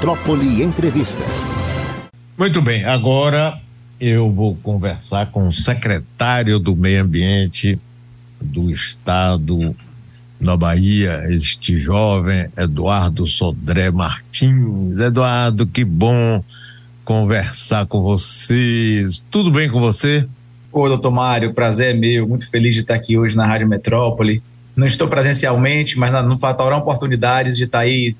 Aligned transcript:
Metrópole 0.00 0.62
Entrevista. 0.62 1.22
Muito 2.38 2.62
bem, 2.62 2.86
agora 2.86 3.60
eu 4.00 4.32
vou 4.32 4.56
conversar 4.56 5.30
com 5.30 5.46
o 5.46 5.52
secretário 5.52 6.58
do 6.58 6.74
Meio 6.74 7.02
Ambiente 7.02 7.78
do 8.40 8.70
Estado 8.70 9.76
da 10.40 10.56
Bahia, 10.56 11.26
este 11.28 11.78
jovem 11.78 12.48
Eduardo 12.56 13.26
Sodré 13.26 13.90
Martins. 13.90 14.98
Eduardo, 14.98 15.66
que 15.66 15.84
bom 15.84 16.42
conversar 17.04 17.84
com 17.84 18.00
vocês. 18.00 19.22
Tudo 19.30 19.50
bem 19.50 19.68
com 19.68 19.80
você? 19.80 20.26
Ô, 20.72 20.88
doutor 20.88 21.10
Mário, 21.10 21.52
prazer 21.52 21.94
é 21.94 21.98
meu. 21.98 22.26
Muito 22.26 22.48
feliz 22.48 22.74
de 22.74 22.80
estar 22.80 22.94
aqui 22.94 23.18
hoje 23.18 23.36
na 23.36 23.44
Rádio 23.46 23.68
Metrópole. 23.68 24.42
Não 24.74 24.86
estou 24.86 25.08
presencialmente, 25.08 25.98
mas 25.98 26.10
não 26.10 26.38
faltarão 26.38 26.78
oportunidades 26.78 27.54
de 27.54 27.64
estar 27.64 27.80
aí 27.80 28.16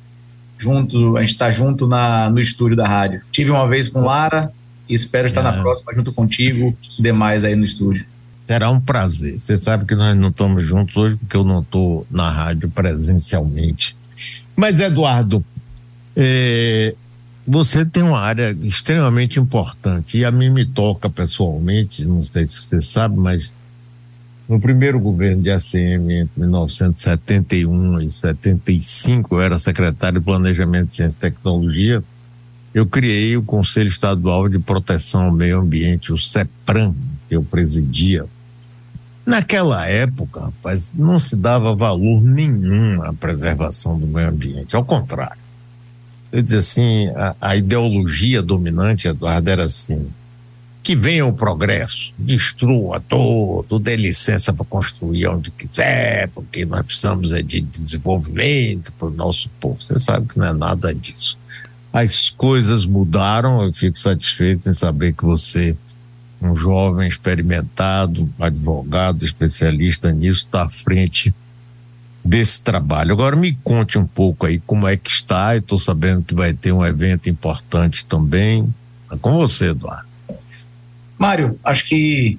junto, 0.61 1.17
a 1.17 1.21
gente 1.21 1.31
está 1.31 1.51
junto 1.51 1.87
na, 1.87 2.29
no 2.31 2.39
estúdio 2.39 2.77
da 2.77 2.87
rádio. 2.87 3.23
Tive 3.33 3.51
uma 3.51 3.67
vez 3.67 3.89
com 3.89 4.01
Lara 4.01 4.53
e 4.89 4.95
espero 4.95 5.27
estar 5.27 5.41
é. 5.41 5.45
na 5.45 5.55
próxima 5.55 5.93
junto 5.95 6.13
contigo 6.13 6.77
e 6.99 7.03
demais 7.03 7.45
aí 7.45 7.57
no 7.57 7.65
estúdio. 7.65 8.05
Será 8.47 8.71
um 8.71 8.81
prazer. 8.81 9.39
Você 9.39 9.57
sabe 9.57 9.87
que 9.87 9.95
nós 9.95 10.15
não 10.17 10.29
estamos 10.29 10.67
juntos 10.67 10.97
hoje 10.97 11.17
porque 11.17 11.37
eu 11.37 11.45
não 11.45 11.61
estou 11.61 12.07
na 12.11 12.31
rádio 12.31 12.69
presencialmente. 12.69 13.97
Mas, 14.55 14.81
Eduardo, 14.81 15.43
é, 16.15 16.95
você 17.47 17.85
tem 17.85 18.03
uma 18.03 18.21
área 18.21 18.55
extremamente 18.63 19.41
importante 19.41 20.19
e 20.19 20.25
a 20.25 20.31
mim 20.31 20.51
me 20.51 20.67
toca 20.67 21.09
pessoalmente, 21.09 22.05
não 22.05 22.23
sei 22.23 22.47
se 22.47 22.61
você 22.61 22.81
sabe, 22.81 23.17
mas 23.17 23.53
no 24.51 24.59
primeiro 24.59 24.99
governo 24.99 25.41
de 25.41 25.49
ACM, 25.49 26.11
entre 26.11 26.41
1971 26.41 28.01
e 28.01 28.11
75, 28.11 29.37
eu 29.37 29.41
era 29.41 29.57
secretário 29.61 30.19
de 30.19 30.25
Planejamento, 30.25 30.93
Ciência 30.93 31.17
e 31.17 31.21
Tecnologia. 31.21 32.03
Eu 32.75 32.85
criei 32.85 33.37
o 33.37 33.45
Conselho 33.45 33.89
Estadual 33.89 34.49
de 34.49 34.59
Proteção 34.59 35.27
ao 35.27 35.33
Meio 35.33 35.61
Ambiente, 35.61 36.13
o 36.13 36.19
CEPRAM, 36.19 36.93
que 37.29 37.37
eu 37.37 37.45
presidia. 37.45 38.25
Naquela 39.25 39.87
época, 39.87 40.41
rapaz, 40.41 40.93
não 40.97 41.17
se 41.17 41.37
dava 41.37 41.73
valor 41.73 42.21
nenhum 42.21 43.05
à 43.05 43.13
preservação 43.13 43.97
do 43.97 44.07
meio 44.09 44.31
ambiente, 44.31 44.75
ao 44.75 44.85
contrário. 44.85 45.39
Eu 46.33 46.43
dizia 46.43 46.59
assim, 46.59 47.07
a, 47.15 47.37
a 47.41 47.57
ideologia 47.57 48.43
dominante, 48.43 49.07
Eduardo, 49.07 49.49
era 49.49 49.67
assim: 49.67 50.09
que 50.83 50.97
venha 50.97 51.27
o 51.27 51.33
progresso, 51.33 52.13
destrua 52.19 53.01
todo, 53.01 53.79
dê 53.79 53.97
licença 53.97 54.53
para 54.53 54.65
construir 54.65 55.27
onde 55.29 55.51
quiser, 55.51 56.29
porque 56.29 56.65
nós 56.65 56.85
precisamos 56.85 57.33
é 57.33 57.43
de 57.43 57.61
desenvolvimento 57.61 58.93
para 58.95 59.09
o 59.09 59.11
nosso 59.11 59.51
povo. 59.61 59.77
Você 59.81 59.99
sabe 59.99 60.29
que 60.29 60.39
não 60.39 60.47
é 60.47 60.53
nada 60.55 60.95
disso. 60.95 61.39
As 61.93 62.31
coisas 62.31 62.87
mudaram, 62.87 63.63
eu 63.63 63.73
fico 63.73 63.99
satisfeito 63.99 64.69
em 64.69 64.73
saber 64.73 65.13
que 65.13 65.25
você, 65.25 65.77
um 66.41 66.55
jovem 66.55 67.07
experimentado, 67.07 68.29
advogado, 68.39 69.25
especialista 69.25 70.11
nisso, 70.11 70.45
está 70.47 70.65
à 70.65 70.69
frente 70.71 71.35
desse 72.25 72.63
trabalho. 72.63 73.13
Agora 73.13 73.37
me 73.37 73.53
conte 73.65 73.99
um 73.99 74.07
pouco 74.07 74.47
aí 74.47 74.61
como 74.61 74.87
é 74.87 74.97
que 74.97 75.11
está, 75.11 75.57
estou 75.57 75.79
sabendo 75.79 76.23
que 76.23 76.35
vai 76.35 76.55
ter 76.55 76.73
um 76.73 76.85
evento 76.85 77.29
importante 77.29 78.07
também. 78.07 78.73
É 79.11 79.17
com 79.17 79.33
você, 79.35 79.71
Eduardo. 79.71 80.10
Mário, 81.21 81.61
acho 81.63 81.87
que 81.87 82.39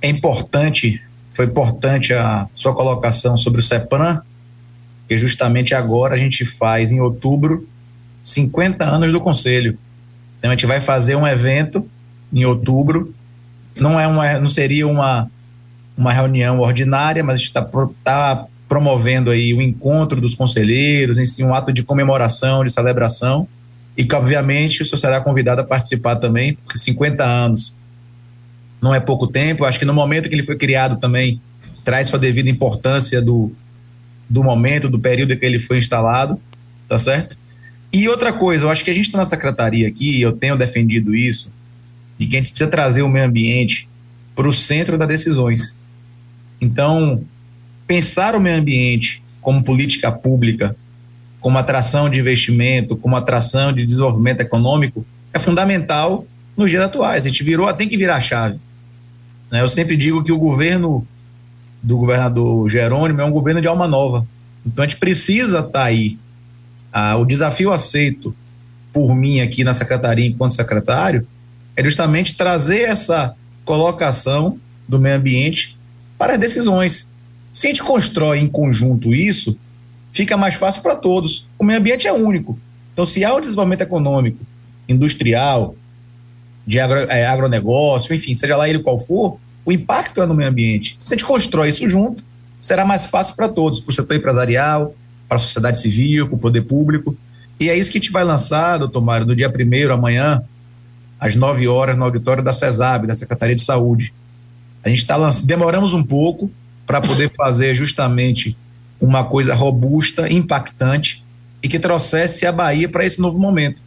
é 0.00 0.08
importante, 0.08 1.02
foi 1.32 1.46
importante 1.46 2.14
a 2.14 2.46
sua 2.54 2.72
colocação 2.72 3.36
sobre 3.36 3.58
o 3.58 3.62
CEPRAM, 3.62 4.22
que 5.08 5.18
justamente 5.18 5.74
agora 5.74 6.14
a 6.14 6.16
gente 6.16 6.46
faz 6.46 6.92
em 6.92 7.00
outubro 7.00 7.68
50 8.22 8.84
anos 8.84 9.10
do 9.10 9.20
Conselho. 9.20 9.76
Então 10.38 10.48
a 10.48 10.54
gente 10.54 10.64
vai 10.64 10.80
fazer 10.80 11.16
um 11.16 11.26
evento 11.26 11.90
em 12.32 12.44
outubro. 12.44 13.12
Não 13.74 13.98
é 13.98 14.06
uma, 14.06 14.38
não 14.38 14.48
seria 14.48 14.86
uma 14.86 15.28
uma 15.96 16.12
reunião 16.12 16.60
ordinária, 16.60 17.24
mas 17.24 17.34
a 17.34 17.38
gente 17.38 17.48
está 17.48 17.68
tá 18.04 18.46
promovendo 18.68 19.32
aí 19.32 19.52
o 19.52 19.60
encontro 19.60 20.20
dos 20.20 20.36
conselheiros, 20.36 21.18
em 21.18 21.44
um 21.44 21.52
ato 21.52 21.72
de 21.72 21.82
comemoração, 21.82 22.62
de 22.62 22.72
celebração, 22.72 23.48
e 23.96 24.04
que 24.04 24.14
obviamente 24.14 24.82
o 24.82 24.84
senhor 24.84 24.98
será 24.98 25.20
convidado 25.20 25.62
a 25.62 25.64
participar 25.64 26.14
também, 26.14 26.54
porque 26.54 26.78
50 26.78 27.24
anos 27.24 27.76
não 28.80 28.94
é 28.94 29.00
pouco 29.00 29.26
tempo. 29.26 29.64
Acho 29.64 29.78
que 29.78 29.84
no 29.84 29.94
momento 29.94 30.28
que 30.28 30.34
ele 30.34 30.44
foi 30.44 30.56
criado 30.56 30.98
também 30.98 31.40
traz 31.84 32.08
sua 32.08 32.18
devida 32.18 32.50
importância 32.50 33.20
do, 33.22 33.52
do 34.28 34.44
momento, 34.44 34.88
do 34.88 34.98
período 34.98 35.36
que 35.36 35.44
ele 35.44 35.58
foi 35.58 35.78
instalado, 35.78 36.40
tá 36.86 36.98
certo? 36.98 37.36
E 37.92 38.08
outra 38.08 38.32
coisa, 38.32 38.64
eu 38.64 38.70
acho 38.70 38.84
que 38.84 38.90
a 38.90 38.94
gente 38.94 39.06
está 39.06 39.18
na 39.18 39.24
secretaria 39.24 39.88
aqui, 39.88 40.20
eu 40.20 40.32
tenho 40.32 40.56
defendido 40.56 41.14
isso, 41.14 41.52
de 42.18 42.26
que 42.26 42.36
a 42.36 42.38
gente 42.38 42.50
precisa 42.50 42.70
trazer 42.70 43.02
o 43.02 43.08
meio 43.08 43.24
ambiente 43.24 43.88
para 44.36 44.46
o 44.46 44.52
centro 44.52 44.98
das 44.98 45.08
decisões. 45.08 45.80
Então, 46.60 47.24
pensar 47.86 48.34
o 48.34 48.40
meio 48.40 48.58
ambiente 48.58 49.22
como 49.40 49.62
política 49.62 50.12
pública, 50.12 50.76
como 51.40 51.56
atração 51.56 52.10
de 52.10 52.20
investimento, 52.20 52.96
como 52.96 53.16
atração 53.16 53.72
de 53.72 53.86
desenvolvimento 53.86 54.42
econômico, 54.42 55.06
é 55.32 55.38
fundamental 55.38 56.26
nos 56.56 56.70
dias 56.70 56.82
atuais. 56.82 57.24
A 57.24 57.28
gente 57.28 57.42
virou, 57.42 57.72
tem 57.72 57.88
que 57.88 57.96
virar 57.96 58.16
a 58.16 58.20
chave. 58.20 58.58
Né? 59.50 59.60
Eu 59.60 59.68
sempre 59.68 59.96
digo 59.96 60.22
que 60.22 60.32
o 60.32 60.38
governo 60.38 61.06
do 61.82 61.96
governador 61.96 62.68
Jerônimo 62.68 63.20
é 63.20 63.24
um 63.24 63.30
governo 63.30 63.60
de 63.60 63.68
alma 63.68 63.86
nova. 63.86 64.26
Então 64.66 64.84
a 64.84 64.88
gente 64.88 64.98
precisa 64.98 65.58
estar 65.58 65.70
tá 65.70 65.84
aí. 65.84 66.18
Ah, 66.92 67.16
o 67.16 67.24
desafio 67.24 67.72
aceito 67.72 68.34
por 68.92 69.14
mim 69.14 69.40
aqui 69.40 69.62
na 69.62 69.74
secretaria, 69.74 70.26
enquanto 70.26 70.54
secretário, 70.54 71.26
é 71.76 71.84
justamente 71.84 72.36
trazer 72.36 72.82
essa 72.82 73.36
colocação 73.64 74.58
do 74.88 74.98
meio 74.98 75.16
ambiente 75.16 75.78
para 76.16 76.32
as 76.32 76.38
decisões. 76.38 77.14
Se 77.52 77.66
a 77.66 77.70
gente 77.70 77.82
constrói 77.82 78.38
em 78.38 78.48
conjunto 78.48 79.14
isso, 79.14 79.58
fica 80.12 80.36
mais 80.36 80.54
fácil 80.54 80.82
para 80.82 80.96
todos. 80.96 81.46
O 81.58 81.64
meio 81.64 81.78
ambiente 81.78 82.06
é 82.06 82.12
único. 82.12 82.58
Então, 82.92 83.04
se 83.04 83.24
há 83.24 83.34
um 83.34 83.40
desenvolvimento 83.40 83.82
econômico, 83.82 84.44
industrial, 84.88 85.76
de 86.68 86.78
agro, 86.78 86.98
é, 86.98 87.24
agronegócio, 87.24 88.14
enfim, 88.14 88.34
seja 88.34 88.54
lá 88.54 88.68
ele 88.68 88.80
qual 88.80 88.98
for, 88.98 89.38
o 89.64 89.72
impacto 89.72 90.20
é 90.20 90.26
no 90.26 90.34
meio 90.34 90.50
ambiente. 90.50 90.98
Se 91.00 91.14
a 91.14 91.16
gente 91.16 91.24
constrói 91.24 91.70
isso 91.70 91.88
junto, 91.88 92.22
será 92.60 92.84
mais 92.84 93.06
fácil 93.06 93.34
para 93.34 93.48
todos, 93.48 93.80
para 93.80 93.90
o 93.90 93.94
setor 93.94 94.14
empresarial, 94.14 94.94
para 95.26 95.36
a 95.36 95.38
sociedade 95.38 95.80
civil, 95.80 96.26
para 96.26 96.36
o 96.36 96.38
poder 96.38 96.60
público. 96.60 97.16
E 97.58 97.70
é 97.70 97.76
isso 97.76 97.90
que 97.90 97.96
a 97.96 98.00
gente 98.00 98.12
vai 98.12 98.22
lançar, 98.22 98.76
doutor 98.76 99.00
Mário, 99.00 99.26
no 99.26 99.34
dia 99.34 99.48
1 99.48 99.90
amanhã, 99.90 100.42
às 101.18 101.34
9 101.34 101.66
horas, 101.66 101.96
no 101.96 102.04
auditório 102.04 102.44
da 102.44 102.52
CESAB, 102.52 103.06
da 103.06 103.14
Secretaria 103.14 103.56
de 103.56 103.62
Saúde. 103.62 104.12
A 104.84 104.90
gente 104.90 104.98
está 104.98 105.16
lançando, 105.16 105.46
demoramos 105.46 105.94
um 105.94 106.04
pouco 106.04 106.50
para 106.86 107.00
poder 107.00 107.32
fazer 107.34 107.74
justamente 107.74 108.58
uma 109.00 109.24
coisa 109.24 109.54
robusta, 109.54 110.30
impactante 110.30 111.24
e 111.62 111.68
que 111.68 111.78
trouxesse 111.78 112.44
a 112.44 112.52
Bahia 112.52 112.90
para 112.90 113.06
esse 113.06 113.18
novo 113.22 113.38
momento. 113.38 113.80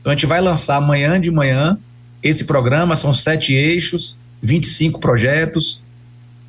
Então 0.00 0.10
a 0.10 0.14
gente 0.14 0.24
vai 0.24 0.40
lançar 0.40 0.76
amanhã 0.76 1.20
de 1.20 1.30
manhã 1.30 1.78
esse 2.28 2.44
programa 2.44 2.96
são 2.96 3.12
sete 3.12 3.52
eixos, 3.52 4.18
25 4.42 5.00
projetos. 5.00 5.82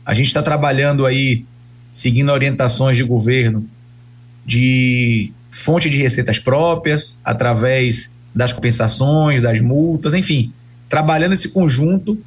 A 0.05 0.13
gente 0.13 0.27
está 0.27 0.41
trabalhando 0.41 1.05
aí, 1.05 1.45
seguindo 1.93 2.31
orientações 2.31 2.97
de 2.97 3.03
governo, 3.03 3.67
de 4.45 5.31
fonte 5.51 5.89
de 5.89 5.97
receitas 5.97 6.39
próprias, 6.39 7.19
através 7.23 8.13
das 8.33 8.53
compensações, 8.53 9.41
das 9.41 9.59
multas, 9.61 10.13
enfim, 10.13 10.53
trabalhando 10.87 11.33
esse 11.33 11.49
conjunto 11.49 12.17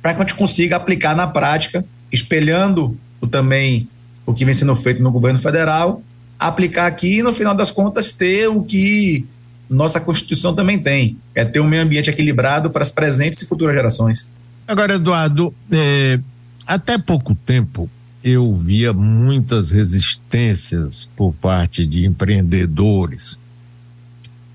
para 0.00 0.14
que 0.14 0.22
a 0.22 0.24
gente 0.24 0.36
consiga 0.36 0.76
aplicar 0.76 1.16
na 1.16 1.26
prática, 1.26 1.84
espelhando 2.12 2.96
também 3.30 3.88
o 4.24 4.32
que 4.32 4.44
vem 4.44 4.54
sendo 4.54 4.76
feito 4.76 5.02
no 5.02 5.10
governo 5.10 5.38
federal, 5.38 6.02
aplicar 6.38 6.86
aqui 6.86 7.18
e, 7.18 7.22
no 7.22 7.32
final 7.32 7.54
das 7.54 7.70
contas, 7.70 8.12
ter 8.12 8.46
o 8.48 8.62
que 8.62 9.26
nossa 9.68 10.00
Constituição 10.00 10.54
também 10.54 10.78
tem, 10.78 11.18
é 11.34 11.44
ter 11.44 11.60
um 11.60 11.68
meio 11.68 11.82
ambiente 11.82 12.08
equilibrado 12.08 12.70
para 12.70 12.82
as 12.82 12.90
presentes 12.90 13.42
e 13.42 13.46
futuras 13.46 13.74
gerações. 13.74 14.32
Agora, 14.66 14.94
Eduardo, 14.94 15.54
é, 15.70 16.18
até 16.66 16.98
pouco 16.98 17.34
tempo 17.34 17.88
eu 18.22 18.52
via 18.54 18.92
muitas 18.92 19.70
resistências 19.70 21.08
por 21.16 21.32
parte 21.32 21.86
de 21.86 22.04
empreendedores 22.04 23.38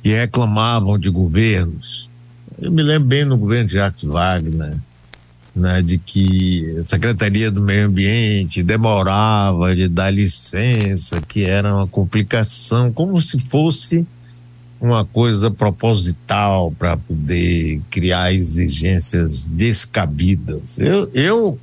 que 0.02 0.10
reclamavam 0.10 1.00
de 1.00 1.10
governos. 1.10 2.10
Eu 2.62 2.72
me 2.72 2.84
lembro 2.84 3.08
bem 3.08 3.26
no 3.26 3.38
governo 3.38 3.70
de 3.70 3.76
Jacques 3.76 4.04
Wagner, 4.04 4.76
né, 5.56 5.82
de 5.82 5.98
que 5.98 6.78
a 6.82 6.86
Secretaria 6.86 7.50
do 7.50 7.62
Meio 7.62 7.88
Ambiente 7.88 8.62
demorava 8.64 9.76
de 9.76 9.88
dar 9.88 10.12
licença, 10.12 11.22
que 11.22 11.46
era 11.46 11.74
uma 11.74 11.88
complicação, 11.88 12.92
como 12.92 13.20
se 13.22 13.40
fosse 13.40 14.06
uma 14.84 15.06
coisa 15.06 15.50
proposital 15.50 16.70
para 16.78 16.98
poder 16.98 17.82
criar 17.90 18.34
exigências 18.34 19.48
descabidas. 19.48 20.78
Eu, 20.78 21.10
eu 21.14 21.60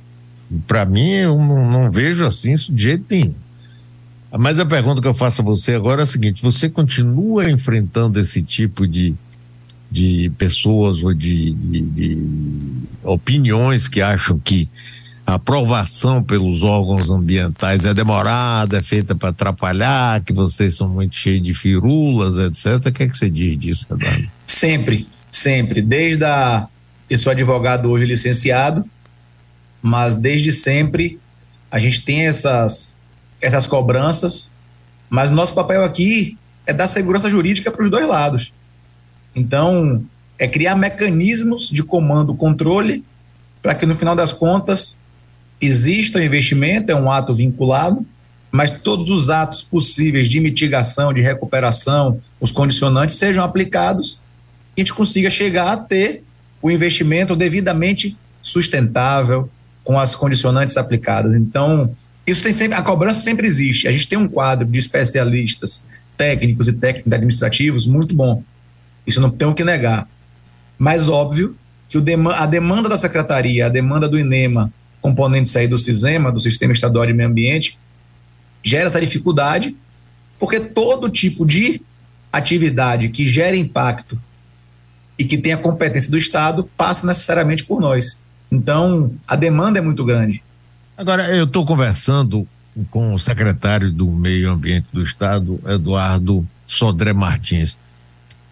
para 0.65 0.87
mim, 0.87 1.11
eu 1.11 1.37
não, 1.37 1.69
não, 1.69 1.91
vejo 1.91 2.25
assim 2.25 2.53
isso 2.53 2.73
de 2.73 2.81
jeito 2.81 3.05
nenhum. 3.07 3.35
Mas 4.39 4.59
a 4.59 4.65
pergunta 4.65 5.01
que 5.03 5.07
eu 5.07 5.13
faço 5.13 5.43
a 5.43 5.45
você 5.45 5.75
agora 5.75 6.01
é 6.01 6.03
a 6.03 6.07
seguinte: 6.07 6.41
você 6.41 6.67
continua 6.67 7.47
enfrentando 7.47 8.19
esse 8.19 8.41
tipo 8.41 8.87
de, 8.87 9.13
de 9.91 10.31
pessoas 10.35 11.03
ou 11.03 11.13
de, 11.13 11.51
de, 11.51 11.81
de 11.81 12.17
opiniões 13.03 13.87
que 13.87 14.01
acham 14.01 14.39
que 14.39 14.67
a 15.31 15.35
aprovação 15.35 16.21
pelos 16.21 16.61
órgãos 16.61 17.09
ambientais 17.09 17.85
é 17.85 17.93
demorada, 17.93 18.77
é 18.77 18.81
feita 18.81 19.15
para 19.15 19.29
atrapalhar, 19.29 20.21
que 20.21 20.33
vocês 20.33 20.75
são 20.75 20.89
muito 20.89 21.15
cheios 21.15 21.41
de 21.41 21.53
firulas, 21.53 22.37
etc. 22.37 22.87
O 22.87 22.91
que 22.91 23.03
é 23.03 23.07
que 23.07 23.17
você 23.17 23.29
diz 23.29 23.57
disso, 23.57 23.87
Eduardo? 23.89 24.29
Sempre, 24.45 25.07
sempre. 25.31 25.81
Desde 25.81 26.25
a. 26.25 26.67
Eu 27.09 27.17
sou 27.17 27.31
advogado 27.31 27.89
hoje 27.89 28.05
licenciado, 28.05 28.85
mas 29.81 30.15
desde 30.15 30.51
sempre 30.51 31.17
a 31.69 31.79
gente 31.79 32.03
tem 32.03 32.27
essas, 32.27 32.97
essas 33.41 33.65
cobranças, 33.65 34.51
mas 35.09 35.29
o 35.29 35.33
nosso 35.33 35.53
papel 35.53 35.83
aqui 35.83 36.37
é 36.65 36.73
dar 36.73 36.87
segurança 36.87 37.29
jurídica 37.29 37.71
para 37.71 37.83
os 37.83 37.89
dois 37.89 38.07
lados. 38.07 38.53
Então, 39.33 40.03
é 40.37 40.47
criar 40.47 40.75
mecanismos 40.75 41.69
de 41.69 41.83
comando, 41.83 42.35
controle, 42.35 43.03
para 43.61 43.75
que 43.75 43.85
no 43.85 43.95
final 43.95 44.15
das 44.15 44.33
contas 44.33 45.00
exista 45.61 46.19
o 46.19 46.21
investimento, 46.21 46.91
é 46.91 46.95
um 46.95 47.11
ato 47.11 47.33
vinculado, 47.33 48.05
mas 48.51 48.71
todos 48.71 49.09
os 49.09 49.29
atos 49.29 49.63
possíveis 49.63 50.27
de 50.27 50.39
mitigação, 50.39 51.13
de 51.13 51.21
recuperação, 51.21 52.19
os 52.39 52.51
condicionantes 52.51 53.15
sejam 53.15 53.43
aplicados 53.43 54.21
e 54.75 54.81
a 54.81 54.83
gente 54.83 54.93
consiga 54.93 55.29
chegar 55.29 55.71
a 55.71 55.77
ter 55.77 56.23
o 56.61 56.69
investimento 56.69 57.35
devidamente 57.35 58.17
sustentável, 58.41 59.49
com 59.83 59.97
as 59.97 60.15
condicionantes 60.15 60.77
aplicadas. 60.77 61.33
Então, 61.33 61.95
isso 62.25 62.43
tem 62.43 62.53
sempre, 62.53 62.77
a 62.77 62.81
cobrança 62.81 63.21
sempre 63.21 63.47
existe. 63.47 63.87
A 63.87 63.91
gente 63.91 64.07
tem 64.07 64.17
um 64.17 64.27
quadro 64.27 64.67
de 64.67 64.77
especialistas, 64.77 65.85
técnicos 66.15 66.67
e 66.67 66.73
técnicos 66.73 67.11
administrativos 67.11 67.87
muito 67.87 68.13
bom. 68.13 68.43
Isso 69.05 69.19
não 69.19 69.29
tem 69.29 69.47
o 69.47 69.53
que 69.53 69.63
negar. 69.63 70.07
Mas 70.77 71.09
óbvio 71.09 71.55
que 71.89 71.97
o 71.97 72.03
a 72.31 72.45
demanda 72.45 72.87
da 72.87 72.97
secretaria, 72.97 73.65
a 73.65 73.69
demanda 73.69 74.07
do 74.07 74.19
INEMA, 74.19 74.71
componentes 75.01 75.55
aí 75.55 75.67
do 75.67 75.77
CISEMA, 75.77 76.31
do 76.31 76.39
Sistema 76.39 76.73
Estadual 76.73 77.05
de 77.05 77.13
Meio 77.13 77.29
Ambiente, 77.29 77.77
gera 78.63 78.85
essa 78.85 79.01
dificuldade, 79.01 79.75
porque 80.39 80.59
todo 80.59 81.09
tipo 81.09 81.45
de 81.45 81.81
atividade 82.31 83.09
que 83.09 83.27
gera 83.27 83.55
impacto 83.55 84.19
e 85.17 85.25
que 85.25 85.37
tenha 85.37 85.57
competência 85.57 86.09
do 86.09 86.17
Estado 86.17 86.69
passa 86.77 87.05
necessariamente 87.05 87.63
por 87.63 87.81
nós. 87.81 88.23
Então, 88.51 89.13
a 89.27 89.35
demanda 89.35 89.79
é 89.79 89.81
muito 89.81 90.05
grande. 90.05 90.43
Agora, 90.97 91.35
eu 91.35 91.45
estou 91.45 91.65
conversando 91.65 92.47
com 92.89 93.13
o 93.13 93.19
secretário 93.19 93.91
do 93.91 94.07
Meio 94.07 94.51
Ambiente 94.51 94.87
do 94.93 95.03
Estado, 95.03 95.59
Eduardo 95.65 96.47
Sodré 96.65 97.13
Martins. 97.13 97.77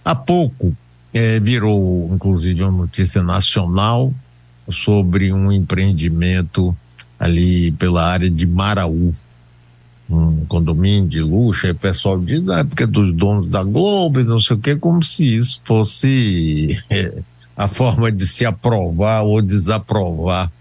Há 0.04 0.16
pouco 0.16 0.76
é, 1.14 1.40
virou, 1.40 2.10
inclusive, 2.14 2.62
uma 2.62 2.72
notícia 2.72 3.24
nacional 3.24 4.14
sobre 4.70 5.34
um 5.34 5.52
empreendimento 5.52 6.76
ali 7.20 7.72
pela 7.74 8.06
área 8.06 8.30
de 8.30 8.48
Maraú, 8.48 9.14
um 10.10 10.46
condomínio 10.46 11.08
de 11.08 11.22
luxo, 11.22 11.68
aí 11.68 11.72
o 11.72 11.76
pessoal 11.76 12.20
diz 12.20 12.44
na 12.44 12.60
época 12.60 12.88
dos 12.88 13.14
donos 13.14 13.50
da 13.50 13.64
Globo 13.64 14.20
e 14.20 14.24
não 14.24 14.40
sei 14.40 14.56
o 14.56 14.60
que, 14.60 14.76
como 14.76 15.04
se 15.04 15.38
isso 15.38 15.62
fosse 15.64 16.82
é, 16.90 17.14
a 17.56 17.68
forma 17.68 18.12
de 18.12 18.26
se 18.26 18.46
aprovar 18.46 19.24
ou 19.24 19.42
desaprovar 19.42 20.52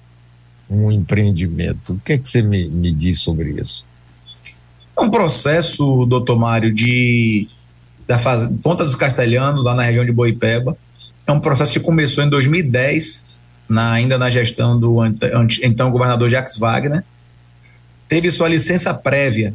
um 0.69 0.93
empreendimento. 0.93 1.94
O 1.94 2.00
que 2.00 2.12
é 2.12 2.19
que 2.19 2.28
você 2.28 2.43
me, 2.43 2.69
me 2.69 2.93
diz 2.93 3.20
sobre 3.20 3.60
isso? 3.60 3.84
É 4.99 5.00
um 5.00 5.08
processo, 5.08 6.05
doutor 6.06 6.38
Mário, 6.38 6.75
de 6.75 7.49
da 8.08 8.19
faz, 8.19 8.49
Ponta 8.62 8.84
dos 8.84 8.94
Castelhanos, 8.94 9.64
lá 9.64 9.75
na 9.75 9.82
região 9.82 10.05
de 10.05 10.10
Boipeba. 10.10 10.76
É 11.26 11.31
um 11.31 11.38
processo 11.38 11.72
que 11.72 11.78
começou 11.78 12.25
em 12.25 12.31
2010, 12.31 13.26
na, 13.69 13.93
ainda 13.93 14.17
na 14.17 14.31
gestão 14.31 14.79
do 14.79 15.05
então 15.62 15.91
governador 15.91 16.31
Jacques 16.31 16.56
Wagner. 16.56 17.05
Teve 18.09 18.31
sua 18.31 18.49
licença 18.49 18.94
prévia, 18.94 19.55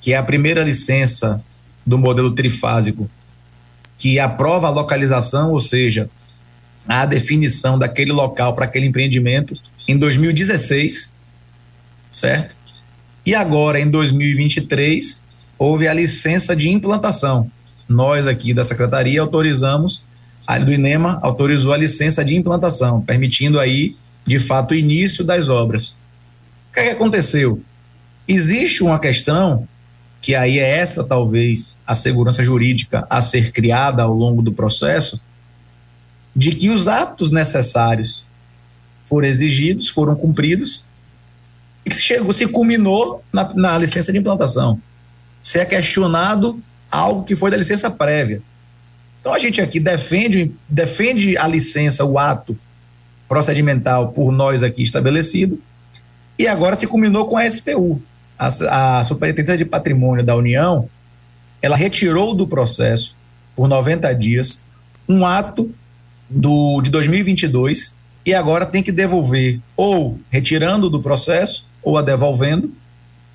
que 0.00 0.12
é 0.12 0.16
a 0.16 0.22
primeira 0.22 0.62
licença 0.62 1.42
do 1.86 1.96
modelo 1.98 2.32
trifásico, 2.32 3.10
que 3.96 4.18
aprova 4.18 4.66
a 4.66 4.70
localização, 4.70 5.50
ou 5.50 5.60
seja, 5.60 6.10
a 6.86 7.06
definição 7.06 7.78
daquele 7.78 8.12
local 8.12 8.54
para 8.54 8.64
aquele 8.64 8.86
empreendimento 8.86 9.54
em 9.88 9.96
2016, 9.96 11.14
certo? 12.10 12.56
E 13.24 13.34
agora, 13.34 13.80
em 13.80 13.88
2023, 13.90 15.24
houve 15.58 15.86
a 15.86 15.94
licença 15.94 16.56
de 16.56 16.70
implantação. 16.70 17.50
Nós 17.88 18.26
aqui 18.26 18.54
da 18.54 18.64
Secretaria 18.64 19.20
autorizamos, 19.20 20.06
do 20.64 20.72
INEMA 20.72 21.18
autorizou 21.22 21.72
a 21.72 21.76
licença 21.76 22.24
de 22.24 22.36
implantação, 22.36 23.00
permitindo 23.00 23.58
aí, 23.58 23.96
de 24.26 24.38
fato, 24.38 24.72
o 24.72 24.74
início 24.76 25.24
das 25.24 25.48
obras. 25.48 25.96
O 26.70 26.74
que, 26.74 26.80
é 26.80 26.84
que 26.84 26.90
aconteceu? 26.90 27.62
Existe 28.26 28.82
uma 28.82 28.98
questão 28.98 29.66
que 30.20 30.34
aí 30.34 30.58
é 30.58 30.78
essa 30.78 31.02
talvez 31.02 31.78
a 31.86 31.94
segurança 31.94 32.42
jurídica 32.42 33.06
a 33.08 33.22
ser 33.22 33.52
criada 33.52 34.02
ao 34.02 34.12
longo 34.12 34.42
do 34.42 34.52
processo, 34.52 35.24
de 36.34 36.54
que 36.54 36.68
os 36.68 36.88
atos 36.88 37.30
necessários 37.30 38.26
foram 39.04 39.26
exigidos, 39.26 39.88
foram 39.88 40.14
cumpridos, 40.14 40.84
e 41.84 41.90
que 41.90 41.96
chegou, 41.96 42.32
se 42.32 42.46
culminou 42.46 43.24
na, 43.32 43.52
na 43.54 43.78
licença 43.78 44.12
de 44.12 44.18
implantação. 44.18 44.80
Se 45.42 45.58
é 45.58 45.64
questionado 45.64 46.62
algo 46.90 47.24
que 47.24 47.34
foi 47.34 47.50
da 47.50 47.56
licença 47.56 47.90
prévia. 47.90 48.42
Então 49.20 49.34
a 49.34 49.38
gente 49.38 49.60
aqui 49.60 49.78
defende, 49.78 50.52
defende 50.68 51.36
a 51.36 51.46
licença, 51.46 52.04
o 52.04 52.18
ato 52.18 52.58
procedimental 53.28 54.08
por 54.08 54.32
nós 54.32 54.62
aqui 54.62 54.82
estabelecido, 54.82 55.60
e 56.38 56.48
agora 56.48 56.74
se 56.74 56.86
culminou 56.86 57.26
com 57.26 57.36
a 57.36 57.48
SPU. 57.48 58.02
A, 58.38 58.98
a 58.98 59.04
Superintendência 59.04 59.58
de 59.58 59.64
Patrimônio 59.66 60.24
da 60.24 60.34
União, 60.34 60.88
ela 61.60 61.76
retirou 61.76 62.34
do 62.34 62.46
processo, 62.46 63.14
por 63.54 63.68
90 63.68 64.12
dias, 64.14 64.62
um 65.06 65.26
ato 65.26 65.70
do, 66.28 66.80
de 66.80 66.90
2022 66.90 67.98
e 68.24 68.32
agora 68.32 68.64
tem 68.64 68.82
que 68.82 68.92
devolver 68.92 69.60
ou 69.76 70.18
retirando 70.30 70.88
do 70.88 71.00
processo 71.00 71.66
ou 71.82 71.98
a 71.98 72.02
devolvendo. 72.02 72.72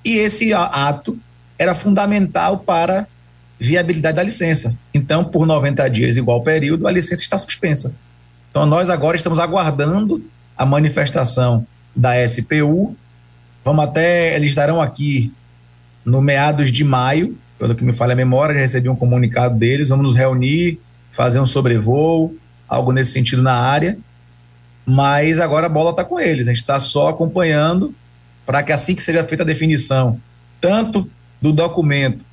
E 0.04 0.18
esse 0.18 0.52
ato 0.52 1.18
era 1.58 1.74
fundamental 1.74 2.58
para 2.58 3.06
viabilidade 3.58 4.16
da 4.16 4.22
licença. 4.22 4.76
Então, 4.92 5.24
por 5.24 5.46
90 5.46 5.88
dias, 5.88 6.16
igual 6.16 6.42
período, 6.42 6.86
a 6.86 6.90
licença 6.90 7.22
está 7.22 7.38
suspensa. 7.38 7.94
Então, 8.50 8.66
nós 8.66 8.88
agora 8.88 9.16
estamos 9.16 9.38
aguardando 9.38 10.22
a 10.56 10.64
manifestação 10.64 11.66
da 11.94 12.14
SPU. 12.26 12.96
Vamos 13.64 13.84
até, 13.84 14.34
eles 14.36 14.50
estarão 14.50 14.80
aqui 14.80 15.32
no 16.04 16.22
meados 16.22 16.70
de 16.70 16.84
maio, 16.84 17.36
pelo 17.58 17.74
que 17.74 17.82
me 17.82 17.92
falha 17.92 18.12
a 18.12 18.16
memória, 18.16 18.54
já 18.54 18.60
recebi 18.60 18.88
um 18.88 18.96
comunicado 18.96 19.56
deles. 19.56 19.88
Vamos 19.88 20.04
nos 20.04 20.16
reunir, 20.16 20.78
fazer 21.10 21.40
um 21.40 21.46
sobrevoo, 21.46 22.36
algo 22.68 22.92
nesse 22.92 23.12
sentido 23.12 23.42
na 23.42 23.54
área, 23.54 23.98
mas 24.84 25.40
agora 25.40 25.66
a 25.66 25.70
bola 25.70 25.90
está 25.90 26.04
com 26.04 26.20
eles. 26.20 26.46
A 26.46 26.50
gente 26.50 26.60
está 26.60 26.78
só 26.78 27.08
acompanhando 27.08 27.94
para 28.44 28.62
que 28.62 28.72
assim 28.72 28.94
que 28.94 29.02
seja 29.02 29.24
feita 29.24 29.42
a 29.42 29.46
definição, 29.46 30.20
tanto 30.60 31.10
do 31.40 31.52
documento 31.52 32.24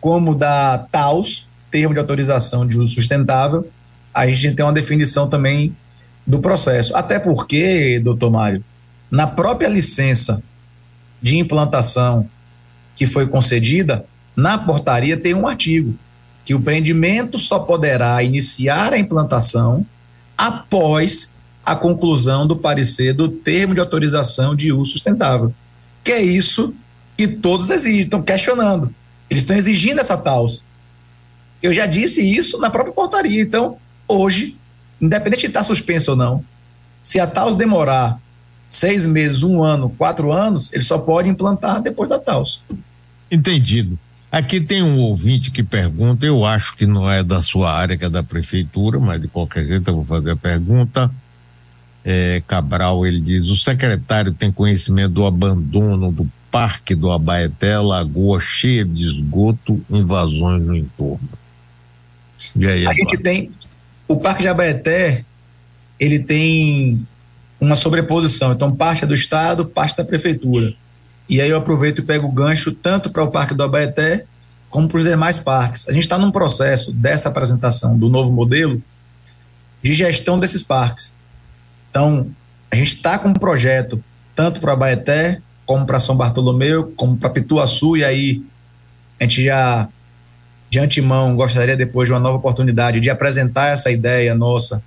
como 0.00 0.34
da 0.34 0.78
TAUS, 0.90 1.48
termo 1.70 1.94
de 1.94 2.00
autorização 2.00 2.66
de 2.66 2.78
uso 2.78 2.94
sustentável, 2.94 3.68
a 4.14 4.26
gente 4.26 4.54
tem 4.54 4.64
uma 4.64 4.72
definição 4.72 5.28
também 5.28 5.74
do 6.26 6.40
processo. 6.40 6.94
Até 6.96 7.18
porque, 7.18 8.00
doutor 8.00 8.30
Mário, 8.30 8.64
na 9.10 9.26
própria 9.26 9.68
licença 9.68 10.42
de 11.20 11.38
implantação 11.38 12.28
que 12.94 13.06
foi 13.06 13.26
concedida, 13.26 14.04
na 14.36 14.58
portaria 14.58 15.16
tem 15.16 15.34
um 15.34 15.46
artigo 15.46 15.94
que 16.44 16.54
o 16.54 16.58
empreendimento 16.58 17.38
só 17.38 17.58
poderá 17.58 18.22
iniciar 18.22 18.92
a 18.92 18.98
implantação 18.98 19.84
após 20.36 21.36
a 21.64 21.76
conclusão 21.76 22.46
do 22.46 22.56
parecer 22.56 23.12
do 23.12 23.28
termo 23.28 23.74
de 23.74 23.80
autorização 23.80 24.56
de 24.56 24.72
uso 24.72 24.92
sustentável. 24.92 25.52
Que 26.02 26.12
é 26.12 26.22
isso 26.22 26.74
que 27.16 27.28
todos 27.28 27.68
exigem, 27.68 28.00
estão 28.00 28.22
questionando. 28.22 28.94
Eles 29.30 29.42
estão 29.42 29.56
exigindo 29.56 30.00
essa 30.00 30.16
TAUS. 30.16 30.64
Eu 31.62 31.72
já 31.72 31.86
disse 31.86 32.22
isso 32.22 32.58
na 32.58 32.70
própria 32.70 32.94
portaria. 32.94 33.42
Então, 33.42 33.76
hoje, 34.06 34.56
independente 35.00 35.40
de 35.40 35.46
estar 35.46 35.64
suspenso 35.64 36.12
ou 36.12 36.16
não, 36.16 36.44
se 37.02 37.20
a 37.20 37.26
TAUS 37.26 37.54
demorar 37.54 38.20
seis 38.68 39.06
meses, 39.06 39.42
um 39.42 39.62
ano, 39.62 39.90
quatro 39.90 40.30
anos, 40.32 40.72
ele 40.72 40.82
só 40.82 40.98
pode 40.98 41.28
implantar 41.28 41.82
depois 41.82 42.08
da 42.08 42.18
TAUS. 42.18 42.62
Entendido. 43.30 43.98
Aqui 44.30 44.60
tem 44.60 44.82
um 44.82 44.98
ouvinte 44.98 45.50
que 45.50 45.62
pergunta, 45.62 46.26
eu 46.26 46.44
acho 46.44 46.76
que 46.76 46.84
não 46.84 47.10
é 47.10 47.24
da 47.24 47.40
sua 47.40 47.72
área, 47.72 47.96
que 47.96 48.04
é 48.04 48.10
da 48.10 48.22
prefeitura, 48.22 49.00
mas 49.00 49.22
de 49.22 49.26
qualquer 49.26 49.66
jeito 49.66 49.88
eu 49.88 49.94
vou 49.94 50.04
fazer 50.04 50.32
a 50.32 50.36
pergunta. 50.36 51.10
É, 52.04 52.42
Cabral, 52.46 53.06
ele 53.06 53.20
diz: 53.20 53.46
o 53.48 53.56
secretário 53.56 54.32
tem 54.32 54.52
conhecimento 54.52 55.14
do 55.14 55.26
abandono 55.26 56.12
do 56.12 56.30
Parque 56.50 56.94
do 56.94 57.10
Abaeté, 57.10 57.78
lagoa 57.78 58.40
cheia 58.40 58.84
de 58.84 59.02
esgoto, 59.02 59.80
invasões 59.90 60.62
no 60.64 60.76
entorno. 60.76 61.28
E 62.54 62.66
aí, 62.66 62.86
a 62.86 62.94
gente 62.94 63.18
tem 63.18 63.50
o 64.06 64.16
Parque 64.16 64.42
de 64.42 64.48
Abaeté, 64.48 65.24
ele 65.98 66.18
tem 66.18 67.06
uma 67.60 67.74
sobreposição. 67.74 68.52
Então, 68.52 68.74
parte 68.74 69.04
é 69.04 69.06
do 69.06 69.14
Estado, 69.14 69.66
parte 69.66 69.96
da 69.96 70.04
Prefeitura. 70.04 70.74
E 71.28 71.40
aí 71.40 71.50
eu 71.50 71.58
aproveito 71.58 71.98
e 71.98 72.02
pego 72.02 72.26
o 72.26 72.32
gancho 72.32 72.72
tanto 72.72 73.10
para 73.10 73.22
o 73.22 73.30
Parque 73.30 73.54
do 73.54 73.62
Abaeté 73.62 74.24
como 74.70 74.88
para 74.88 74.98
os 74.98 75.04
demais 75.04 75.38
parques. 75.38 75.88
A 75.88 75.92
gente 75.92 76.04
está 76.04 76.18
num 76.18 76.30
processo 76.30 76.92
dessa 76.92 77.28
apresentação 77.28 77.98
do 77.98 78.08
novo 78.08 78.32
modelo 78.32 78.82
de 79.82 79.94
gestão 79.94 80.38
desses 80.38 80.62
parques. 80.62 81.14
Então, 81.90 82.30
a 82.70 82.76
gente 82.76 82.94
está 82.94 83.18
com 83.18 83.28
um 83.28 83.34
projeto 83.34 84.02
tanto 84.34 84.60
para 84.60 84.72
Abaeté, 84.72 85.40
como 85.68 85.84
para 85.84 86.00
São 86.00 86.16
Bartolomeu, 86.16 86.94
como 86.96 87.14
para 87.18 87.28
Pituaçu, 87.28 87.94
e 87.94 88.02
aí 88.02 88.42
a 89.20 89.24
gente 89.24 89.44
já, 89.44 89.86
de 90.70 90.78
antemão, 90.78 91.36
gostaria 91.36 91.76
depois 91.76 92.08
de 92.08 92.14
uma 92.14 92.18
nova 92.18 92.38
oportunidade 92.38 92.98
de 93.00 93.10
apresentar 93.10 93.66
essa 93.66 93.90
ideia 93.90 94.34
nossa 94.34 94.82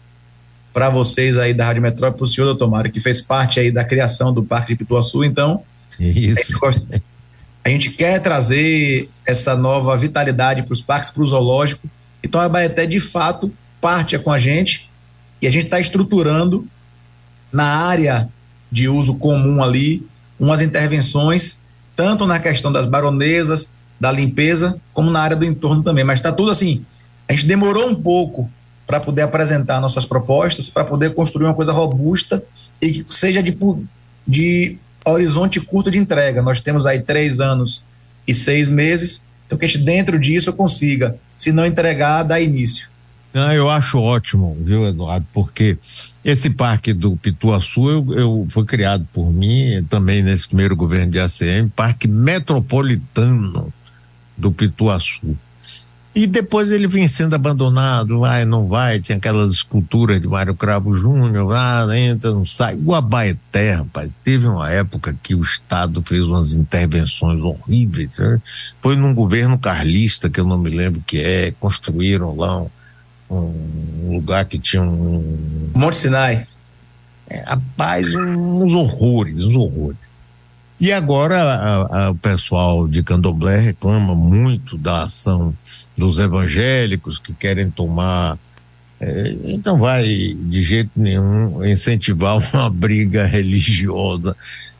para 0.73 0.89
vocês 0.89 1.37
aí 1.37 1.53
da 1.53 1.65
Rádio 1.65 1.83
Metrópole, 1.83 2.17
para 2.17 2.23
o 2.23 2.27
senhor, 2.27 2.47
doutor 2.47 2.67
Mário, 2.67 2.91
que 2.91 2.99
fez 2.99 3.21
parte 3.21 3.59
aí 3.59 3.71
da 3.71 3.83
criação 3.83 4.33
do 4.33 4.43
Parque 4.43 4.73
de 4.73 4.79
Pituaçu, 4.79 5.23
então 5.23 5.61
Isso. 5.99 6.65
A, 6.65 6.71
gente 6.71 7.03
a 7.63 7.69
gente 7.69 7.89
quer 7.91 8.19
trazer 8.19 9.07
essa 9.23 9.55
nova 9.55 9.95
vitalidade 9.95 10.63
para 10.63 10.73
os 10.73 10.81
parques, 10.81 11.11
para 11.11 11.21
o 11.21 11.25
zoológico, 11.27 11.87
então 12.23 12.41
a 12.41 12.45
Abaeté, 12.45 12.87
de 12.87 12.99
fato, 12.99 13.53
parte 13.79 14.17
com 14.17 14.31
a 14.31 14.39
gente 14.39 14.89
e 15.39 15.45
a 15.45 15.51
gente 15.51 15.65
está 15.65 15.79
estruturando 15.79 16.67
na 17.53 17.65
área 17.65 18.27
de 18.71 18.89
uso 18.89 19.13
comum 19.19 19.61
ali 19.61 20.09
umas 20.41 20.59
intervenções, 20.59 21.61
tanto 21.95 22.25
na 22.25 22.39
questão 22.39 22.71
das 22.71 22.87
baronesas, 22.87 23.71
da 23.99 24.11
limpeza, 24.11 24.81
como 24.91 25.11
na 25.11 25.21
área 25.21 25.37
do 25.37 25.45
entorno 25.45 25.83
também. 25.83 26.03
Mas 26.03 26.19
está 26.19 26.31
tudo 26.31 26.49
assim. 26.49 26.83
A 27.29 27.33
gente 27.33 27.45
demorou 27.45 27.87
um 27.87 27.95
pouco 27.95 28.49
para 28.87 28.99
poder 28.99 29.21
apresentar 29.21 29.79
nossas 29.79 30.03
propostas, 30.03 30.67
para 30.67 30.83
poder 30.83 31.13
construir 31.13 31.45
uma 31.45 31.53
coisa 31.53 31.71
robusta 31.71 32.43
e 32.81 33.03
que 33.03 33.15
seja 33.15 33.41
de, 33.43 33.55
de 34.27 34.77
horizonte 35.05 35.61
curto 35.61 35.91
de 35.91 35.99
entrega. 35.99 36.41
Nós 36.41 36.59
temos 36.59 36.87
aí 36.87 36.99
três 37.01 37.39
anos 37.39 37.83
e 38.27 38.33
seis 38.33 38.69
meses, 38.69 39.23
então 39.45 39.57
que 39.57 39.65
a 39.65 39.67
gente 39.67 39.83
dentro 39.83 40.19
disso 40.19 40.51
consiga, 40.51 41.15
se 41.35 41.51
não 41.51 41.65
entregar, 41.65 42.23
dar 42.23 42.41
início. 42.41 42.89
Ah, 43.33 43.55
eu 43.55 43.69
acho 43.69 43.97
ótimo, 43.97 44.57
viu, 44.59 44.85
Eduardo? 44.85 45.25
Porque 45.33 45.77
esse 46.23 46.49
parque 46.49 46.91
do 46.93 47.15
Pituaçu 47.15 47.89
eu, 47.89 48.13
eu, 48.13 48.47
foi 48.49 48.65
criado 48.65 49.07
por 49.13 49.31
mim 49.31 49.85
também 49.89 50.21
nesse 50.21 50.47
primeiro 50.47 50.75
governo 50.75 51.11
de 51.11 51.19
ACM, 51.19 51.69
Parque 51.73 52.07
Metropolitano 52.09 53.73
do 54.37 54.51
Pituaçu. 54.51 55.37
E 56.13 56.27
depois 56.27 56.69
ele 56.69 56.89
vem 56.89 57.07
sendo 57.07 57.35
abandonado, 57.35 58.19
vai, 58.19 58.43
não 58.43 58.67
vai, 58.67 58.99
tinha 58.99 59.17
aquelas 59.17 59.49
esculturas 59.49 60.19
de 60.19 60.27
Mário 60.27 60.53
Cravo 60.53 60.93
Júnior, 60.93 61.53
ah, 61.55 61.87
entra, 61.97 62.31
não 62.31 62.43
sai. 62.43 62.77
O 62.83 62.93
Abaeté, 62.93 63.75
rapaz, 63.75 64.11
teve 64.21 64.45
uma 64.45 64.69
época 64.69 65.15
que 65.23 65.33
o 65.33 65.41
Estado 65.41 66.03
fez 66.05 66.27
umas 66.27 66.53
intervenções 66.53 67.39
horríveis, 67.39 68.19
né? 68.19 68.41
foi 68.81 68.97
num 68.97 69.13
governo 69.13 69.57
carlista, 69.57 70.29
que 70.29 70.41
eu 70.41 70.45
não 70.45 70.57
me 70.57 70.69
lembro 70.69 71.01
que 71.07 71.17
é, 71.17 71.53
construíram 71.61 72.35
lá 72.35 72.63
um 72.63 72.69
um 73.31 74.13
lugar 74.13 74.45
que 74.45 74.59
tinha 74.59 74.81
um. 74.81 75.71
Monte 75.73 75.97
Sinai. 75.97 76.47
É, 77.29 77.43
rapaz, 77.43 78.13
uns 78.13 78.73
horrores, 78.73 79.43
uns 79.43 79.55
horrores. 79.55 80.11
E 80.79 80.91
agora 80.91 81.41
a, 81.41 82.05
a, 82.05 82.09
o 82.09 82.15
pessoal 82.15 82.87
de 82.87 83.03
Candomblé 83.03 83.59
reclama 83.59 84.15
muito 84.15 84.77
da 84.77 85.03
ação 85.03 85.53
dos 85.95 86.19
evangélicos 86.19 87.17
que 87.19 87.33
querem 87.33 87.69
tomar. 87.69 88.37
É, 88.99 89.35
então 89.43 89.79
vai 89.79 90.03
de 90.05 90.61
jeito 90.61 90.91
nenhum 90.95 91.63
incentivar 91.63 92.37
uma 92.53 92.69
briga 92.69 93.25
religiosa. 93.25 94.35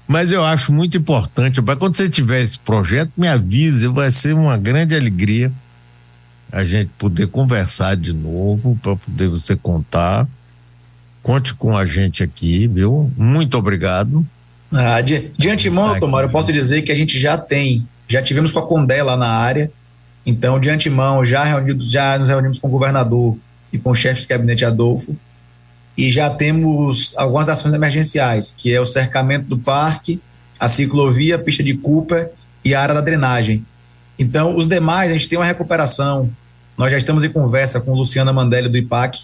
Mas 0.08 0.29
eu 0.29 0.43
acho 0.43 0.74
muito 0.74 0.98
importante, 0.98 1.62
para 1.62 1.77
quando 1.77 1.96
você 1.96 2.10
tiver 2.10 2.41
esse 2.41 2.60
projeto, 2.60 3.12
me 3.15 3.27
avise, 3.27 3.88
vai 3.88 4.12
ser 4.12 4.34
uma 4.34 4.58
grande 4.58 4.93
alegria 4.93 5.51
a 6.51 6.65
gente 6.65 6.89
poder 6.98 7.27
conversar 7.27 7.96
de 7.96 8.12
novo, 8.12 8.77
para 8.81 8.96
poder 8.96 9.29
você 9.29 9.55
contar. 9.55 10.27
Conte 11.24 11.53
com 11.53 11.77
a 11.77 11.86
gente 11.86 12.24
aqui, 12.24 12.67
viu? 12.67 13.12
Muito 13.15 13.58
obrigado. 13.58 14.25
Ah, 14.72 15.01
de, 15.01 15.31
de 15.38 15.50
antemão, 15.50 16.00
Tomara, 16.00 16.27
eu 16.27 16.31
posso 16.31 16.51
dizer 16.51 16.81
que 16.81 16.91
a 16.91 16.96
gente 16.96 17.20
já 17.20 17.38
tem, 17.38 17.88
já 18.08 18.22
tivemos 18.22 18.51
com 18.51 18.60
a 18.60 18.67
Condé 18.67 19.03
lá 19.03 19.17
na 19.17 19.27
área, 19.27 19.72
então 20.25 20.60
de 20.60 20.70
antemão 20.70 21.24
já, 21.24 21.43
reunido, 21.43 21.84
já 21.84 22.17
nos 22.17 22.29
reunimos 22.29 22.58
com 22.58 22.67
o 22.67 22.72
governador 22.72 23.38
e 23.72 23.77
com 23.77 23.91
o 23.91 23.96
chefe 23.96 24.22
de 24.22 24.27
gabinete 24.27 24.65
Adolfo, 24.65 25.15
e 25.98 26.10
já 26.10 26.29
temos 26.29 27.13
algumas 27.17 27.50
ações 27.50 27.74
emergenciais, 27.74 28.53
que 28.55 28.74
é 28.74 28.79
o 28.79 28.86
cercamento 28.86 29.46
do 29.46 29.58
parque, 29.58 30.22
a 30.60 30.70
ciclovia, 30.70 31.36
a 31.36 31.39
pista 31.39 31.63
de 31.63 31.75
Cooper 31.75 32.31
e 32.63 32.74
a 32.74 32.81
área 32.81 32.96
da 32.96 33.01
drenagem. 33.01 33.65
Então, 34.17 34.55
os 34.55 34.67
demais, 34.67 35.10
a 35.10 35.13
gente 35.13 35.27
tem 35.27 35.38
uma 35.38 35.46
recuperação 35.46 36.29
nós 36.78 36.92
já 36.92 36.98
estamos 36.98 37.24
em 37.24 37.30
conversa 37.30 37.80
com 37.80 37.94
Luciana 37.94 38.34
Mandelli 38.34 38.70
do 38.70 38.78
IPAC 38.78 39.24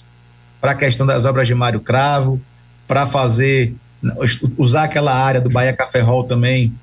para 0.60 0.72
a 0.72 0.76
questão 0.76 1.06
das 1.06 1.26
obras 1.26 1.48
de 1.48 1.56
Mário 1.56 1.80
Cravo, 1.80 2.42
para 2.88 3.06
fazer 3.06 3.76
usar 4.58 4.84
aquela 4.84 5.14
área 5.14 5.42
do 5.42 5.50
Bahia 5.50 5.74
Café 5.74 6.02
Hall 6.02 6.24
também 6.24 6.74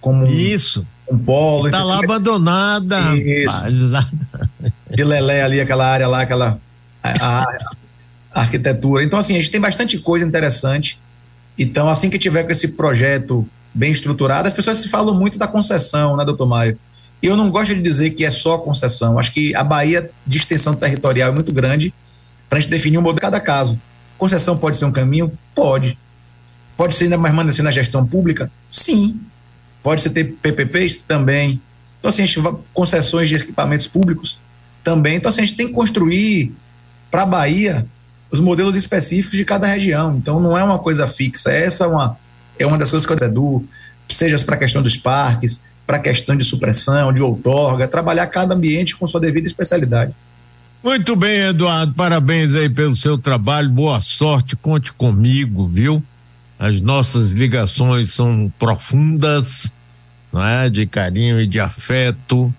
como 0.00 0.26
isso 0.26 0.86
um 1.10 1.18
polo. 1.18 1.66
Está 1.66 1.84
lá 1.84 1.98
abandonada. 1.98 3.16
Isso. 3.16 3.62
de 4.90 5.04
Lelé 5.04 5.42
ali, 5.42 5.60
aquela 5.60 5.86
área 5.86 6.08
lá, 6.08 6.22
aquela 6.22 6.58
a, 7.02 7.10
a, 7.10 7.58
a 8.32 8.40
arquitetura. 8.40 9.04
Então, 9.04 9.18
assim, 9.18 9.34
a 9.34 9.38
gente 9.38 9.50
tem 9.50 9.60
bastante 9.60 9.98
coisa 9.98 10.26
interessante. 10.26 10.98
Então, 11.58 11.88
assim 11.88 12.10
que 12.10 12.18
tiver 12.18 12.44
com 12.44 12.50
esse 12.50 12.68
projeto 12.68 13.46
bem 13.72 13.92
estruturado, 13.92 14.48
as 14.48 14.54
pessoas 14.54 14.78
se 14.78 14.88
falam 14.88 15.14
muito 15.14 15.38
da 15.38 15.46
concessão, 15.46 16.16
né, 16.16 16.24
doutor 16.24 16.46
Mário? 16.46 16.78
Eu 17.22 17.36
não 17.36 17.50
gosto 17.50 17.74
de 17.74 17.82
dizer 17.82 18.10
que 18.10 18.24
é 18.24 18.30
só 18.30 18.58
concessão. 18.58 19.18
Acho 19.18 19.32
que 19.32 19.54
a 19.54 19.64
Bahia 19.64 20.10
de 20.26 20.38
extensão 20.38 20.74
territorial 20.74 21.30
é 21.30 21.32
muito 21.32 21.52
grande 21.52 21.92
para 22.48 22.58
a 22.58 22.60
gente 22.60 22.70
definir 22.70 22.98
um 22.98 23.02
modelo 23.02 23.16
de 23.16 23.22
cada 23.22 23.40
caso. 23.40 23.80
Concessão 24.18 24.56
pode 24.56 24.76
ser 24.76 24.84
um 24.84 24.92
caminho? 24.92 25.32
Pode. 25.54 25.98
Pode 26.76 26.94
ser 26.94 27.04
ainda 27.04 27.18
permanecer 27.18 27.64
na 27.64 27.70
gestão 27.70 28.06
pública? 28.06 28.50
Sim. 28.70 29.20
Pode 29.82 30.00
ser 30.00 30.10
ter 30.10 30.24
PPPs? 30.24 30.98
Também. 30.98 31.60
Então, 31.98 32.08
assim, 32.08 32.22
a 32.22 32.26
gente 32.26 32.40
concessões 32.72 33.28
de 33.28 33.36
equipamentos 33.36 33.86
públicos? 33.86 34.38
Também. 34.84 35.16
Então, 35.16 35.28
assim, 35.28 35.42
a 35.42 35.44
gente 35.44 35.56
tem 35.56 35.68
que 35.68 35.72
construir 35.72 36.54
para 37.10 37.22
a 37.22 37.26
Bahia 37.26 37.86
os 38.30 38.40
modelos 38.40 38.76
específicos 38.76 39.36
de 39.36 39.44
cada 39.44 39.66
região. 39.66 40.16
Então, 40.16 40.38
não 40.38 40.56
é 40.56 40.62
uma 40.62 40.78
coisa 40.78 41.06
fixa. 41.06 41.50
Essa 41.50 41.84
é 41.84 41.86
uma, 41.86 42.18
é 42.58 42.66
uma 42.66 42.78
das 42.78 42.90
coisas 42.90 43.06
que 43.06 43.12
eu 43.12 43.28
Edu, 43.28 43.66
seja 44.08 44.38
para 44.44 44.56
a 44.56 44.58
questão 44.58 44.82
dos 44.82 44.96
parques, 44.96 45.62
para 45.86 45.98
a 45.98 46.00
questão 46.00 46.36
de 46.36 46.44
supressão, 46.44 47.12
de 47.12 47.22
outorga, 47.22 47.86
trabalhar 47.86 48.26
cada 48.26 48.54
ambiente 48.54 48.96
com 48.96 49.06
sua 49.06 49.20
devida 49.20 49.46
especialidade. 49.46 50.12
Muito 50.82 51.16
bem, 51.16 51.40
Eduardo, 51.48 51.94
parabéns 51.94 52.54
aí 52.54 52.68
pelo 52.68 52.96
seu 52.96 53.16
trabalho, 53.16 53.68
boa 53.70 54.00
sorte, 54.00 54.56
conte 54.56 54.92
comigo, 54.92 55.66
viu? 55.66 56.02
As 56.58 56.80
nossas 56.80 57.32
ligações 57.32 58.12
são 58.12 58.52
profundas, 58.58 59.72
não 60.32 60.44
é? 60.44 60.70
De 60.70 60.86
carinho 60.86 61.40
e 61.40 61.46
de 61.46 61.60
afeto. 61.60 62.52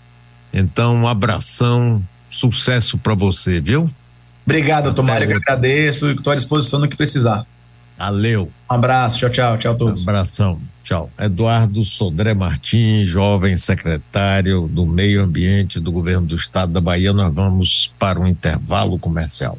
Então, 0.53 0.95
um 0.95 1.07
abração, 1.07 2.03
sucesso 2.29 2.97
para 2.97 3.15
você, 3.15 3.59
viu? 3.59 3.89
Obrigado, 4.45 4.93
Tomara, 4.93 5.25
eu 5.25 5.37
agradeço 5.37 6.07
e 6.07 6.13
estou 6.13 6.31
à 6.31 6.35
disposição 6.35 6.79
no 6.79 6.87
que 6.87 6.95
precisar. 6.95 7.45
Valeu. 7.97 8.51
Um 8.69 8.73
abraço, 8.73 9.19
tchau, 9.19 9.29
tchau, 9.29 9.57
tchau 9.57 9.71
a 9.73 9.75
todos. 9.75 10.01
Um 10.01 10.03
abração. 10.03 10.61
Tchau. 10.87 11.11
Eduardo 11.19 11.83
Sodré 11.83 12.33
Martins, 12.33 13.09
jovem 13.09 13.57
secretário 13.57 14.69
do 14.69 14.85
Meio 14.85 15.21
Ambiente 15.21 15.81
do 15.81 15.91
Governo 15.91 16.25
do 16.25 16.37
Estado 16.37 16.71
da 16.71 16.79
Bahia. 16.79 17.11
Nós 17.11 17.33
vamos 17.33 17.93
para 17.99 18.17
um 18.17 18.25
intervalo 18.25 18.97
comercial. 18.97 19.57